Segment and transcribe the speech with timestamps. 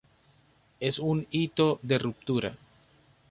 [0.79, 2.57] Es un hito de ruptura.